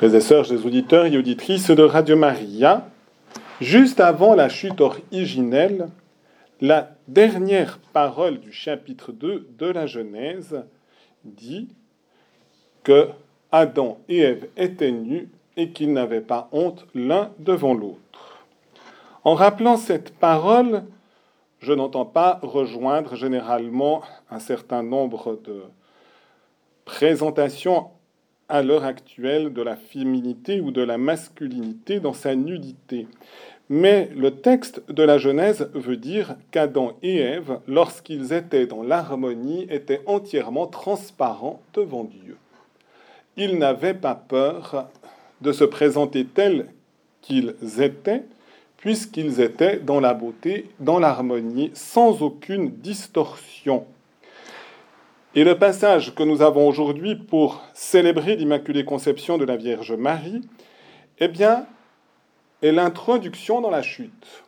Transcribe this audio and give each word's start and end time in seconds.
Frères 0.00 0.22
sœurs, 0.22 0.48
des 0.48 0.64
auditeurs 0.64 1.04
et 1.04 1.18
auditrices 1.18 1.70
de 1.70 1.82
Radio 1.82 2.16
Maria, 2.16 2.88
juste 3.60 4.00
avant 4.00 4.34
la 4.34 4.48
chute 4.48 4.80
originelle, 4.80 5.90
la 6.62 6.92
dernière 7.06 7.78
parole 7.92 8.40
du 8.40 8.50
chapitre 8.50 9.12
2 9.12 9.48
de 9.58 9.66
la 9.66 9.84
Genèse 9.84 10.64
dit 11.26 11.68
que 12.82 13.10
Adam 13.52 13.98
et 14.08 14.20
Ève 14.20 14.48
étaient 14.56 14.90
nus 14.90 15.28
et 15.58 15.68
qu'ils 15.68 15.92
n'avaient 15.92 16.22
pas 16.22 16.48
honte 16.50 16.86
l'un 16.94 17.30
devant 17.38 17.74
l'autre. 17.74 18.38
En 19.22 19.34
rappelant 19.34 19.76
cette 19.76 20.14
parole, 20.14 20.84
je 21.58 21.74
n'entends 21.74 22.06
pas 22.06 22.40
rejoindre 22.40 23.16
généralement 23.16 24.00
un 24.30 24.38
certain 24.38 24.82
nombre 24.82 25.38
de 25.44 25.60
présentations 26.86 27.90
à 28.50 28.62
l'heure 28.62 28.84
actuelle 28.84 29.52
de 29.52 29.62
la 29.62 29.76
féminité 29.76 30.60
ou 30.60 30.70
de 30.70 30.82
la 30.82 30.98
masculinité 30.98 32.00
dans 32.00 32.12
sa 32.12 32.34
nudité. 32.34 33.06
Mais 33.68 34.10
le 34.16 34.32
texte 34.32 34.82
de 34.90 35.04
la 35.04 35.16
Genèse 35.16 35.70
veut 35.74 35.96
dire 35.96 36.34
qu'Adam 36.50 36.94
et 37.04 37.18
Ève, 37.18 37.60
lorsqu'ils 37.68 38.32
étaient 38.32 38.66
dans 38.66 38.82
l'harmonie, 38.82 39.68
étaient 39.70 40.02
entièrement 40.06 40.66
transparents 40.66 41.62
devant 41.72 42.02
Dieu. 42.02 42.36
Ils 43.36 43.58
n'avaient 43.58 43.94
pas 43.94 44.16
peur 44.16 44.88
de 45.40 45.52
se 45.52 45.62
présenter 45.62 46.24
tels 46.24 46.66
qu'ils 47.22 47.54
étaient, 47.78 48.24
puisqu'ils 48.76 49.40
étaient 49.40 49.78
dans 49.78 50.00
la 50.00 50.14
beauté, 50.14 50.68
dans 50.80 50.98
l'harmonie, 50.98 51.70
sans 51.74 52.22
aucune 52.22 52.70
distorsion. 52.70 53.86
Et 55.36 55.44
le 55.44 55.56
passage 55.56 56.12
que 56.16 56.24
nous 56.24 56.42
avons 56.42 56.66
aujourd'hui 56.66 57.14
pour 57.14 57.62
célébrer 57.72 58.34
l'Immaculée 58.34 58.84
Conception 58.84 59.38
de 59.38 59.44
la 59.44 59.56
Vierge 59.56 59.92
Marie, 59.92 60.40
eh 61.20 61.28
bien, 61.28 61.66
est 62.62 62.72
l'introduction 62.72 63.60
dans 63.60 63.70
la 63.70 63.82
chute. 63.82 64.42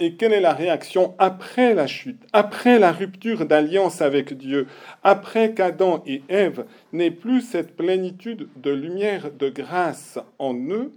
Et 0.00 0.14
quelle 0.14 0.32
est 0.32 0.40
la 0.40 0.52
réaction 0.52 1.14
après 1.18 1.74
la 1.74 1.86
chute, 1.86 2.20
après 2.32 2.80
la 2.80 2.90
rupture 2.90 3.46
d'alliance 3.46 4.02
avec 4.02 4.36
Dieu, 4.36 4.66
après 5.04 5.54
qu'Adam 5.54 6.02
et 6.06 6.22
Ève 6.28 6.66
n'aient 6.92 7.12
plus 7.12 7.40
cette 7.40 7.76
plénitude 7.76 8.48
de 8.56 8.72
lumière, 8.72 9.30
de 9.30 9.48
grâce 9.48 10.18
en 10.40 10.54
eux? 10.54 10.90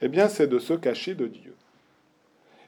Eh 0.00 0.08
bien, 0.08 0.28
c'est 0.28 0.46
de 0.46 0.60
se 0.60 0.74
cacher 0.74 1.16
de 1.16 1.26
Dieu. 1.26 1.56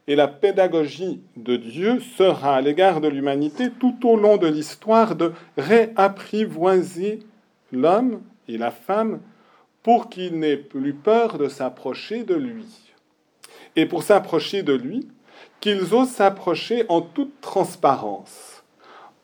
Et 0.07 0.17
la 0.17 0.29
pédagogie 0.29 1.23
de 1.37 1.57
Dieu 1.57 2.01
sera 2.01 2.57
à 2.57 2.61
l'égard 2.61 3.01
de 3.01 3.09
l'humanité 3.09 3.71
tout 3.71 4.09
au 4.09 4.17
long 4.17 4.37
de 4.37 4.47
l'histoire 4.47 5.15
de 5.15 5.33
réapprivoiser 5.57 7.21
l'homme 7.73 8.23
et 8.49 8.59
la 8.59 8.71
femme 8.71 9.21
pour 9.83 10.09
qu'il 10.09 10.39
n'ait 10.39 10.57
plus 10.57 10.95
peur 10.95 11.39
de 11.39 11.49
s'approcher 11.49 12.25
de 12.25 12.35
lui. 12.35 12.67
Et 13.77 13.87
pour 13.87 14.03
s'approcher 14.03 14.63
de 14.63 14.73
lui, 14.73 15.09
qu'ils 15.61 15.95
osent 15.95 16.11
s'approcher 16.11 16.85
en 16.89 17.03
toute 17.03 17.41
transparence, 17.41 18.65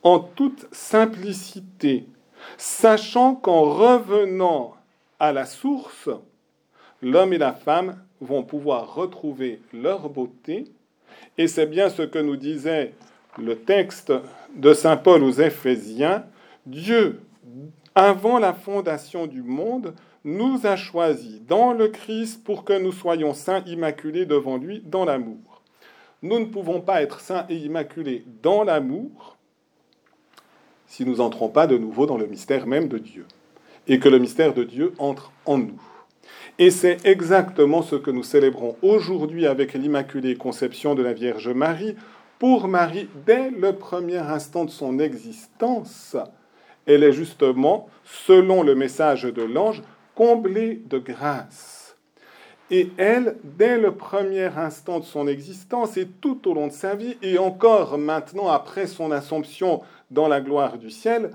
en 0.03 0.19
toute 0.19 0.67
simplicité, 0.71 2.07
sachant 2.57 3.35
qu'en 3.35 3.61
revenant 3.61 4.75
à 5.19 5.33
la 5.33 5.45
source, 5.45 6.09
l'homme 7.01 7.33
et 7.33 7.37
la 7.37 7.53
femme 7.53 7.97
vont 8.21 8.43
pouvoir 8.43 8.95
retrouver 8.95 9.61
leur 9.73 10.09
beauté. 10.09 10.65
Et 11.37 11.47
c'est 11.47 11.67
bien 11.67 11.89
ce 11.89 12.01
que 12.01 12.19
nous 12.19 12.35
disait 12.35 12.93
le 13.37 13.57
texte 13.57 14.13
de 14.55 14.73
Saint 14.73 14.97
Paul 14.97 15.23
aux 15.23 15.31
Éphésiens. 15.31 16.25
Dieu, 16.65 17.21
avant 17.95 18.39
la 18.39 18.53
fondation 18.53 19.27
du 19.27 19.41
monde, 19.41 19.93
nous 20.23 20.65
a 20.65 20.75
choisis 20.75 21.41
dans 21.47 21.73
le 21.73 21.87
Christ 21.87 22.43
pour 22.43 22.63
que 22.63 22.77
nous 22.77 22.91
soyons 22.91 23.33
saints, 23.33 23.63
immaculés 23.65 24.25
devant 24.25 24.57
lui 24.57 24.81
dans 24.85 25.05
l'amour. 25.05 25.61
Nous 26.21 26.39
ne 26.39 26.45
pouvons 26.45 26.81
pas 26.81 27.01
être 27.01 27.19
saints 27.19 27.45
et 27.49 27.55
immaculés 27.55 28.25
dans 28.41 28.63
l'amour 28.63 29.37
si 30.87 31.05
nous 31.05 31.17
n'entrons 31.17 31.49
pas 31.49 31.67
de 31.67 31.77
nouveau 31.77 32.05
dans 32.05 32.17
le 32.17 32.27
mystère 32.27 32.65
même 32.65 32.87
de 32.87 32.97
Dieu 32.97 33.25
et 33.87 33.99
que 33.99 34.09
le 34.09 34.19
mystère 34.19 34.53
de 34.53 34.63
Dieu 34.63 34.93
entre 34.97 35.31
en 35.45 35.57
nous. 35.57 35.81
Et 36.59 36.71
c'est 36.71 37.05
exactement 37.05 37.83
ce 37.83 37.95
que 37.95 38.09
nous 38.09 38.23
célébrons 38.23 38.77
aujourd'hui 38.81 39.45
avec 39.45 39.73
l'Immaculée 39.73 40.35
Conception 40.35 40.95
de 40.95 41.03
la 41.03 41.13
Vierge 41.13 41.49
Marie. 41.49 41.95
Pour 42.39 42.67
Marie, 42.67 43.07
dès 43.27 43.51
le 43.51 43.73
premier 43.73 44.17
instant 44.17 44.65
de 44.65 44.71
son 44.71 44.97
existence, 44.97 46.15
elle 46.87 47.03
est 47.03 47.11
justement, 47.11 47.89
selon 48.03 48.63
le 48.63 48.73
message 48.73 49.23
de 49.23 49.43
l'ange, 49.43 49.83
comblée 50.15 50.81
de 50.87 50.97
grâce. 50.97 51.95
Et 52.71 52.89
elle, 52.97 53.37
dès 53.43 53.77
le 53.77 53.93
premier 53.93 54.49
instant 54.57 54.99
de 54.99 55.05
son 55.05 55.27
existence 55.27 55.95
et 55.95 56.07
tout 56.07 56.49
au 56.49 56.55
long 56.55 56.67
de 56.67 56.73
sa 56.73 56.95
vie, 56.95 57.17
et 57.21 57.37
encore 57.37 57.99
maintenant 57.99 58.49
après 58.49 58.87
son 58.87 59.11
assomption 59.11 59.81
dans 60.09 60.27
la 60.27 60.41
gloire 60.41 60.79
du 60.79 60.89
ciel, 60.89 61.31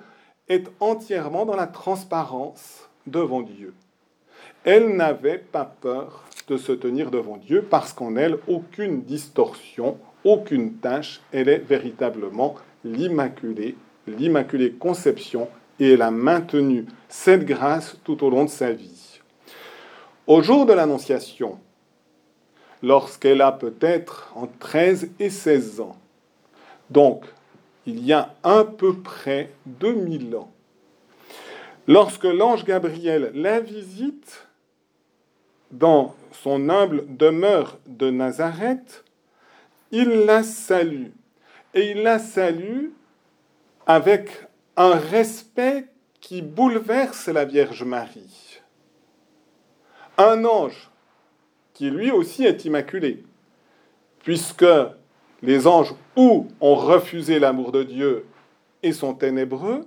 est 0.49 0.69
entièrement 0.81 1.47
dans 1.47 1.57
la 1.57 1.69
transparence 1.69 2.91
devant 3.07 3.43
Dieu. 3.43 3.73
Elle 4.65 4.95
n'avait 4.95 5.39
pas 5.39 5.65
peur 5.65 6.23
de 6.47 6.57
se 6.57 6.71
tenir 6.71 7.11
devant 7.11 7.37
Dieu 7.37 7.67
parce 7.69 7.93
qu'en 7.93 8.15
elle, 8.15 8.39
aucune 8.47 9.03
distorsion, 9.03 9.99
aucune 10.23 10.75
tâche, 10.75 11.21
elle 11.33 11.49
est 11.49 11.59
véritablement 11.59 12.55
l'Immaculée, 12.85 13.77
l'Immaculée 14.07 14.73
Conception, 14.73 15.49
et 15.81 15.95
elle 15.95 16.03
a 16.03 16.13
maintenu 16.13 16.87
cette 17.09 17.45
grâce 17.45 17.97
tout 18.05 18.23
au 18.25 18.31
long 18.31 18.45
de 18.45 18.51
sa 18.51 18.71
vie. 18.71 19.21
Au 20.29 20.43
jour 20.43 20.65
de 20.65 20.73
l'Annonciation, 20.73 21.59
lorsqu'elle 22.85 23.41
a 23.41 23.51
peut-être 23.51 24.33
entre 24.37 24.57
13 24.61 25.11
et 25.19 25.31
16 25.31 25.81
ans, 25.81 25.97
donc 26.89 27.25
il 27.85 28.05
y 28.05 28.13
a 28.13 28.37
à 28.45 28.65
peu 28.65 28.95
près 28.95 29.51
2000 29.67 30.37
ans, 30.37 30.53
lorsque 31.89 32.25
l'ange 32.25 32.65
Gabriel 32.65 33.33
la 33.35 33.59
visite, 33.59 34.47
dans 35.73 36.15
son 36.33 36.69
humble 36.69 37.05
demeure 37.09 37.79
de 37.87 38.11
Nazareth, 38.11 39.05
il 39.91 40.09
la 40.09 40.43
salue. 40.43 41.09
Et 41.75 41.91
il 41.91 42.03
la 42.03 42.19
salue 42.19 42.89
avec 43.87 44.29
un 44.77 44.95
respect 44.95 45.87
qui 46.21 46.43
bouleverse 46.43 47.29
la 47.29 47.45
Vierge 47.45 47.83
Marie. 47.83 48.61
Un 50.19 50.45
ange 50.45 50.91
qui 51.73 51.91
lui 51.91 52.11
aussi 52.11 52.45
est 52.45 52.65
immaculé, 52.65 53.25
puisque 54.23 54.65
les 55.43 55.67
anges 55.67 55.95
ou 56.17 56.49
ont 56.61 56.75
refusé 56.75 57.39
l'amour 57.39 57.73
de 57.73 57.83
Dieu 57.83 58.27
et 58.83 58.93
sont 58.93 59.15
ténébreux, 59.15 59.87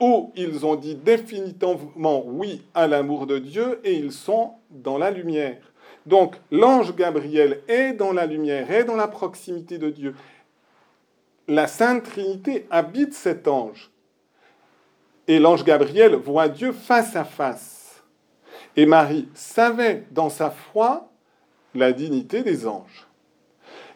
où 0.00 0.32
ils 0.36 0.66
ont 0.66 0.74
dit 0.74 0.94
définitivement 0.94 2.22
oui 2.26 2.62
à 2.74 2.86
l'amour 2.86 3.26
de 3.26 3.38
Dieu 3.38 3.80
et 3.84 3.94
ils 3.94 4.12
sont 4.12 4.52
dans 4.70 4.98
la 4.98 5.10
lumière. 5.10 5.72
Donc 6.06 6.36
l'ange 6.50 6.94
Gabriel 6.94 7.62
est 7.68 7.92
dans 7.92 8.12
la 8.12 8.26
lumière, 8.26 8.70
est 8.70 8.84
dans 8.84 8.96
la 8.96 9.08
proximité 9.08 9.78
de 9.78 9.90
Dieu. 9.90 10.14
La 11.48 11.66
Sainte 11.66 12.04
Trinité 12.04 12.66
habite 12.70 13.14
cet 13.14 13.48
ange. 13.48 13.90
Et 15.26 15.38
l'ange 15.38 15.64
Gabriel 15.64 16.14
voit 16.14 16.48
Dieu 16.48 16.72
face 16.72 17.16
à 17.16 17.24
face. 17.24 18.02
Et 18.76 18.86
Marie 18.86 19.28
savait 19.34 20.04
dans 20.10 20.28
sa 20.28 20.50
foi 20.50 21.08
la 21.74 21.92
dignité 21.92 22.42
des 22.42 22.66
anges. 22.66 23.06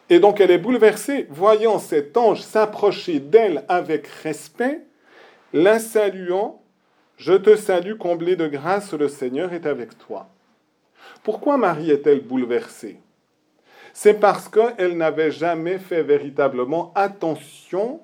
Et 0.09 0.19
donc 0.19 0.39
elle 0.39 0.51
est 0.51 0.57
bouleversée, 0.57 1.27
voyant 1.29 1.77
cet 1.77 2.17
ange 2.17 2.41
s'approcher 2.41 3.19
d'elle 3.19 3.63
avec 3.67 4.07
respect, 4.07 4.81
la 5.53 5.79
saluant, 5.79 6.61
Je 7.17 7.33
te 7.33 7.57
salue, 7.57 7.97
comblée 7.97 8.37
de 8.37 8.47
grâce, 8.47 8.93
le 8.93 9.09
Seigneur 9.09 9.51
est 9.51 9.65
avec 9.65 9.97
toi. 9.97 10.29
Pourquoi 11.21 11.57
Marie 11.57 11.91
est-elle 11.91 12.21
bouleversée? 12.21 12.97
C'est 13.93 14.13
parce 14.13 14.47
qu'elle 14.47 14.95
n'avait 14.95 15.31
jamais 15.31 15.79
fait 15.79 16.01
véritablement 16.01 16.93
attention 16.95 17.99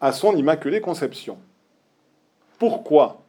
à 0.00 0.12
son 0.12 0.34
immaculée 0.34 0.80
conception. 0.80 1.36
Pourquoi? 2.58 3.20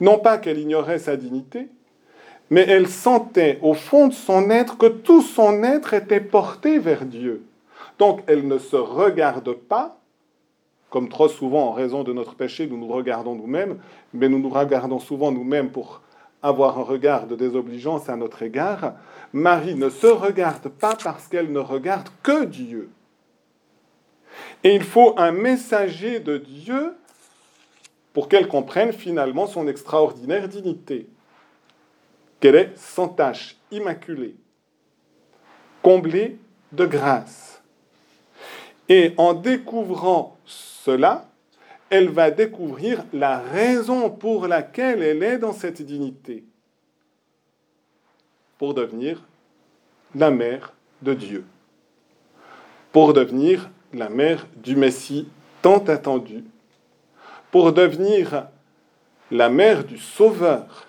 Non 0.00 0.18
pas 0.18 0.38
qu'elle 0.38 0.60
ignorait 0.60 1.00
sa 1.00 1.16
dignité, 1.16 1.68
mais 2.50 2.64
elle 2.68 2.86
sentait 2.86 3.58
au 3.62 3.74
fond 3.74 4.08
de 4.08 4.12
son 4.12 4.50
être 4.50 4.78
que 4.78 4.86
tout 4.86 5.22
son 5.22 5.64
être 5.64 5.94
était 5.94 6.20
porté 6.20 6.78
vers 6.78 7.04
Dieu. 7.04 7.44
Donc 7.98 8.22
elle 8.26 8.46
ne 8.46 8.58
se 8.58 8.76
regarde 8.76 9.54
pas, 9.54 9.98
comme 10.92 11.08
trop 11.08 11.28
souvent, 11.28 11.68
en 11.68 11.72
raison 11.72 12.04
de 12.04 12.12
notre 12.12 12.34
péché, 12.34 12.66
nous 12.66 12.76
nous 12.76 12.86
regardons 12.86 13.34
nous-mêmes, 13.34 13.78
mais 14.12 14.28
nous 14.28 14.38
nous 14.38 14.50
regardons 14.50 14.98
souvent 14.98 15.32
nous-mêmes 15.32 15.70
pour 15.70 16.02
avoir 16.42 16.78
un 16.78 16.82
regard 16.82 17.26
de 17.26 17.34
désobligeance 17.34 18.10
à 18.10 18.16
notre 18.16 18.42
égard. 18.42 18.92
Marie 19.32 19.74
ne 19.74 19.88
se 19.88 20.06
regarde 20.06 20.68
pas 20.68 20.94
parce 21.02 21.28
qu'elle 21.28 21.50
ne 21.50 21.60
regarde 21.60 22.10
que 22.22 22.44
Dieu. 22.44 22.90
Et 24.64 24.74
il 24.74 24.82
faut 24.82 25.14
un 25.16 25.32
messager 25.32 26.20
de 26.20 26.36
Dieu 26.36 26.92
pour 28.12 28.28
qu'elle 28.28 28.46
comprenne 28.46 28.92
finalement 28.92 29.46
son 29.46 29.68
extraordinaire 29.68 30.46
dignité. 30.46 31.08
qu'elle 32.38 32.56
est 32.56 32.76
sans 32.76 33.08
tache, 33.08 33.56
immaculée, 33.70 34.36
comblée 35.80 36.38
de 36.72 36.84
grâce. 36.84 37.62
Et 38.90 39.14
en 39.16 39.32
découvrant 39.32 40.36
cela, 40.84 41.28
elle 41.90 42.08
va 42.08 42.30
découvrir 42.30 43.04
la 43.12 43.38
raison 43.38 44.10
pour 44.10 44.48
laquelle 44.48 45.02
elle 45.02 45.22
est 45.22 45.38
dans 45.38 45.52
cette 45.52 45.82
dignité, 45.82 46.44
pour 48.58 48.74
devenir 48.74 49.22
la 50.14 50.30
mère 50.30 50.72
de 51.02 51.14
Dieu, 51.14 51.44
pour 52.90 53.12
devenir 53.12 53.70
la 53.92 54.08
mère 54.08 54.46
du 54.56 54.74
Messie 54.74 55.28
tant 55.60 55.84
attendu, 55.84 56.44
pour 57.52 57.72
devenir 57.72 58.46
la 59.30 59.48
mère 59.48 59.84
du 59.84 59.98
Sauveur, 59.98 60.88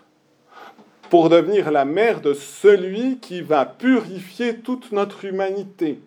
pour 1.10 1.30
devenir 1.30 1.70
la 1.70 1.86
mère 1.86 2.20
de 2.22 2.34
celui 2.34 3.20
qui 3.20 3.42
va 3.42 3.66
purifier 3.66 4.58
toute 4.58 4.92
notre 4.92 5.26
humanité, 5.26 6.00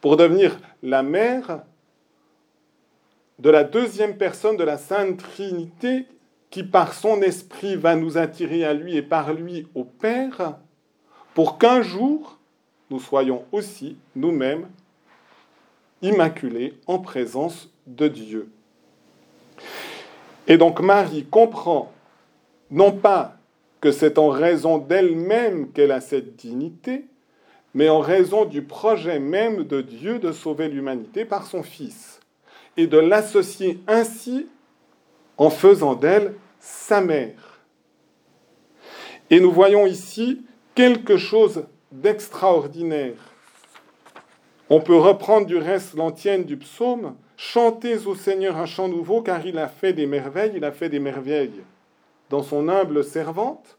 pour 0.00 0.16
devenir 0.16 0.58
la 0.82 1.04
mère 1.04 1.62
de 3.40 3.48
la 3.48 3.64
deuxième 3.64 4.16
personne 4.16 4.56
de 4.58 4.64
la 4.64 4.76
Sainte 4.76 5.16
Trinité 5.16 6.06
qui 6.50 6.62
par 6.62 6.92
son 6.92 7.22
esprit 7.22 7.76
va 7.76 7.96
nous 7.96 8.18
attirer 8.18 8.64
à 8.64 8.74
lui 8.74 8.96
et 8.96 9.02
par 9.02 9.32
lui 9.32 9.66
au 9.74 9.84
Père, 9.84 10.58
pour 11.34 11.58
qu'un 11.58 11.80
jour 11.80 12.38
nous 12.90 13.00
soyons 13.00 13.44
aussi 13.52 13.96
nous-mêmes 14.16 14.68
immaculés 16.02 16.74
en 16.86 16.98
présence 16.98 17.72
de 17.86 18.08
Dieu. 18.08 18.50
Et 20.46 20.58
donc 20.58 20.80
Marie 20.80 21.24
comprend 21.24 21.92
non 22.70 22.92
pas 22.92 23.36
que 23.80 23.92
c'est 23.92 24.18
en 24.18 24.28
raison 24.28 24.78
d'elle-même 24.78 25.70
qu'elle 25.72 25.92
a 25.92 26.00
cette 26.00 26.36
dignité, 26.36 27.06
mais 27.72 27.88
en 27.88 28.00
raison 28.00 28.44
du 28.44 28.62
projet 28.62 29.18
même 29.18 29.64
de 29.64 29.80
Dieu 29.80 30.18
de 30.18 30.32
sauver 30.32 30.68
l'humanité 30.68 31.24
par 31.24 31.46
son 31.46 31.62
Fils, 31.62 32.19
et 32.76 32.86
de 32.86 32.98
l'associer 32.98 33.80
ainsi 33.86 34.48
en 35.36 35.50
faisant 35.50 35.94
d'elle 35.94 36.34
sa 36.58 37.00
mère. 37.00 37.60
Et 39.30 39.40
nous 39.40 39.52
voyons 39.52 39.86
ici 39.86 40.44
quelque 40.74 41.16
chose 41.16 41.64
d'extraordinaire. 41.92 43.16
On 44.68 44.80
peut 44.80 44.96
reprendre 44.96 45.46
du 45.46 45.56
reste 45.56 45.94
l'antienne 45.94 46.44
du 46.44 46.56
psaume, 46.56 47.16
chantez 47.36 48.06
au 48.06 48.14
Seigneur 48.14 48.56
un 48.56 48.66
chant 48.66 48.88
nouveau 48.88 49.22
car 49.22 49.44
il 49.46 49.58
a 49.58 49.68
fait 49.68 49.92
des 49.92 50.06
merveilles, 50.06 50.52
il 50.56 50.64
a 50.64 50.72
fait 50.72 50.88
des 50.88 51.00
merveilles 51.00 51.62
dans 52.28 52.42
son 52.42 52.68
humble 52.68 53.02
servante, 53.02 53.78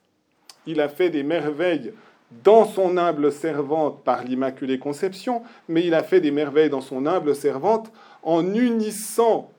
il 0.66 0.82
a 0.82 0.90
fait 0.90 1.10
des 1.10 1.24
merveilles 1.24 1.94
dans 2.44 2.66
son 2.66 2.98
humble 2.98 3.32
servante 3.32 4.04
par 4.04 4.24
l'Immaculée 4.24 4.80
Conception, 4.80 5.44
mais 5.68 5.86
il 5.86 5.94
a 5.94 6.04
fait 6.04 6.22
des 6.22 6.32
merveilles 6.32 6.70
dans 6.70 6.82
son 6.82 7.06
humble 7.06 7.36
servante 7.36 7.92
en 8.24 8.54
unissant 8.54 9.52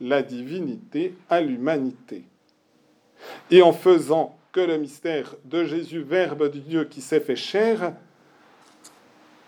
la 0.00 0.22
divinité 0.22 1.14
à 1.28 1.40
l'humanité. 1.40 2.24
Et 3.50 3.62
en 3.62 3.72
faisant 3.72 4.36
que 4.52 4.60
le 4.60 4.78
mystère 4.78 5.34
de 5.44 5.64
Jésus, 5.64 6.00
Verbe 6.00 6.50
de 6.50 6.58
Dieu 6.58 6.84
qui 6.84 7.00
s'est 7.00 7.20
fait 7.20 7.36
chair, 7.36 7.92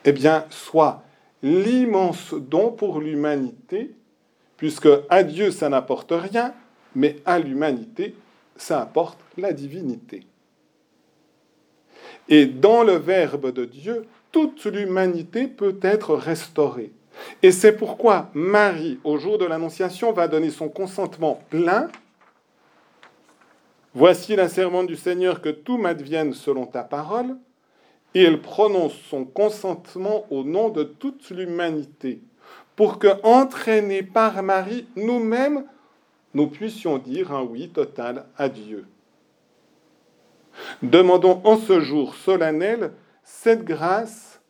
eh 0.05 0.15
soit 0.51 1.03
l'immense 1.43 2.35
don 2.35 2.71
pour 2.71 3.01
l'humanité, 3.01 3.95
puisque 4.57 4.89
à 5.09 5.23
Dieu 5.23 5.51
ça 5.51 5.69
n'apporte 5.69 6.13
rien, 6.13 6.53
mais 6.95 7.17
à 7.25 7.39
l'humanité 7.39 8.15
ça 8.57 8.83
apporte 8.83 9.19
la 9.39 9.53
divinité. 9.53 10.27
Et 12.31 12.47
dans 12.47 12.85
le 12.85 12.95
Verbe 12.95 13.53
de 13.53 13.65
Dieu, 13.65 14.07
toute 14.31 14.65
l'humanité 14.65 15.49
peut 15.49 15.79
être 15.83 16.15
restaurée. 16.15 16.93
Et 17.43 17.51
c'est 17.51 17.73
pourquoi 17.73 18.31
Marie, 18.35 19.01
au 19.03 19.19
jour 19.19 19.37
de 19.37 19.45
l'Annonciation, 19.45 20.13
va 20.13 20.29
donner 20.29 20.51
son 20.51 20.69
consentement 20.69 21.43
plein. 21.51 21.89
Voici 23.95 24.37
la 24.37 24.49
servante 24.49 24.87
du 24.87 24.97
Seigneur, 24.97 25.43
que 25.43 25.49
tout 25.49 25.77
m'advienne 25.77 26.33
selon 26.33 26.67
ta 26.67 26.85
parole. 26.85 27.37
Et 28.15 28.23
elle 28.23 28.41
prononce 28.41 28.95
son 29.09 29.25
consentement 29.25 30.27
au 30.31 30.45
nom 30.45 30.69
de 30.69 30.85
toute 30.85 31.31
l'humanité, 31.31 32.21
pour 32.77 32.99
que, 32.99 33.09
entraînés 33.25 34.03
par 34.03 34.43
Marie, 34.43 34.87
nous-mêmes, 34.97 35.65
nous 36.35 36.47
puissions 36.47 36.99
dire 36.99 37.33
un 37.33 37.43
oui 37.43 37.69
total 37.69 38.27
à 38.37 38.49
Dieu. 38.49 38.87
Demandons 40.83 41.41
en 41.45 41.57
ce 41.57 41.81
jour 41.81 42.15
solennel 42.15 42.93
cette 43.25 43.65
grâce 43.65 44.41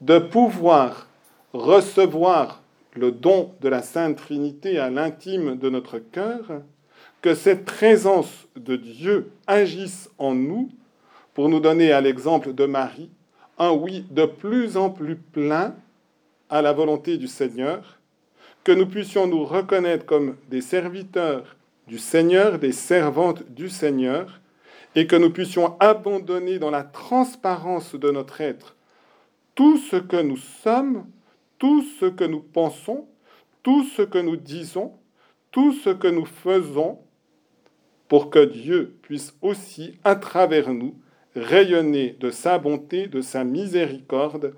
de 0.00 0.18
pouvoir 0.18 1.06
recevoir 1.52 2.62
le 2.94 3.10
don 3.12 3.52
de 3.60 3.68
la 3.68 3.82
Sainte 3.82 4.16
Trinité 4.16 4.78
à 4.78 4.90
l'intime 4.90 5.56
de 5.56 5.68
notre 5.68 5.98
cœur, 5.98 6.62
que 7.22 7.34
cette 7.34 7.64
présence 7.64 8.46
de 8.56 8.76
Dieu 8.76 9.30
agisse 9.46 10.10
en 10.18 10.34
nous 10.34 10.68
pour 11.32 11.48
nous 11.48 11.60
donner 11.60 11.92
à 11.92 12.00
l'exemple 12.00 12.52
de 12.52 12.66
Marie 12.66 13.10
un 13.58 13.72
oui 13.72 14.04
de 14.10 14.26
plus 14.26 14.76
en 14.76 14.90
plus 14.90 15.16
plein 15.16 15.74
à 16.50 16.62
la 16.62 16.72
volonté 16.72 17.16
du 17.16 17.26
Seigneur, 17.26 17.98
que 18.62 18.72
nous 18.72 18.86
puissions 18.86 19.26
nous 19.26 19.44
reconnaître 19.44 20.06
comme 20.06 20.36
des 20.50 20.60
serviteurs 20.60 21.56
du 21.86 21.98
Seigneur, 21.98 22.58
des 22.58 22.72
servantes 22.72 23.42
du 23.50 23.68
Seigneur, 23.68 24.40
et 24.94 25.06
que 25.06 25.16
nous 25.16 25.30
puissions 25.30 25.76
abandonner 25.80 26.58
dans 26.58 26.70
la 26.70 26.84
transparence 26.84 27.94
de 27.94 28.10
notre 28.10 28.40
être 28.40 28.76
tout 29.54 29.76
ce 29.78 29.96
que 29.96 30.20
nous 30.20 30.36
sommes, 30.36 31.06
tout 31.58 31.82
ce 32.00 32.06
que 32.06 32.24
nous 32.24 32.40
pensons, 32.40 33.06
tout 33.62 33.84
ce 33.84 34.02
que 34.02 34.18
nous 34.18 34.36
disons, 34.36 34.92
tout 35.50 35.72
ce 35.72 35.90
que 35.90 36.08
nous 36.08 36.26
faisons, 36.26 36.98
pour 38.08 38.30
que 38.30 38.44
Dieu 38.44 38.96
puisse 39.02 39.34
aussi, 39.40 39.94
à 40.04 40.14
travers 40.16 40.72
nous, 40.72 40.94
rayonner 41.34 42.16
de 42.20 42.30
sa 42.30 42.58
bonté, 42.58 43.06
de 43.06 43.20
sa 43.20 43.44
miséricorde, 43.44 44.54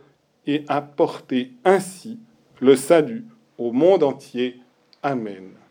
et 0.47 0.65
apporter 0.69 1.53
ainsi 1.65 2.19
le 2.61 2.77
salut 2.77 3.25
au 3.59 3.73
monde 3.73 4.03
entier. 4.03 4.61
Amen. 5.03 5.66